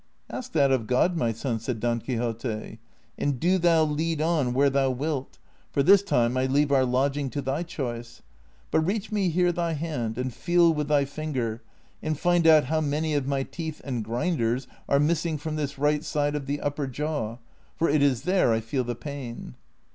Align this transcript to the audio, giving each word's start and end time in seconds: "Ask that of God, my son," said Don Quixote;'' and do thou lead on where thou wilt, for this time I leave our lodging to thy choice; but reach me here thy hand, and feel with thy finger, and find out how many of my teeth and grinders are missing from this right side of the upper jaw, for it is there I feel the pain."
"Ask 0.31 0.53
that 0.53 0.71
of 0.71 0.87
God, 0.87 1.15
my 1.15 1.31
son," 1.31 1.59
said 1.59 1.79
Don 1.79 1.99
Quixote;'' 1.99 2.79
and 3.19 3.39
do 3.39 3.59
thou 3.59 3.83
lead 3.83 4.19
on 4.19 4.51
where 4.55 4.71
thou 4.71 4.89
wilt, 4.89 5.37
for 5.71 5.83
this 5.83 6.01
time 6.01 6.35
I 6.37 6.47
leave 6.47 6.71
our 6.71 6.85
lodging 6.85 7.29
to 7.29 7.39
thy 7.39 7.61
choice; 7.61 8.23
but 8.71 8.79
reach 8.79 9.11
me 9.11 9.29
here 9.29 9.51
thy 9.51 9.73
hand, 9.73 10.17
and 10.17 10.33
feel 10.33 10.73
with 10.73 10.87
thy 10.87 11.05
finger, 11.05 11.61
and 12.01 12.17
find 12.17 12.47
out 12.47 12.63
how 12.63 12.81
many 12.81 13.13
of 13.13 13.27
my 13.27 13.43
teeth 13.43 13.79
and 13.83 14.03
grinders 14.03 14.65
are 14.89 14.99
missing 14.99 15.37
from 15.37 15.55
this 15.55 15.77
right 15.77 16.03
side 16.03 16.33
of 16.33 16.47
the 16.47 16.61
upper 16.61 16.87
jaw, 16.87 17.37
for 17.75 17.87
it 17.87 18.01
is 18.01 18.23
there 18.23 18.51
I 18.53 18.59
feel 18.59 18.83
the 18.83 18.95
pain." 18.95 19.53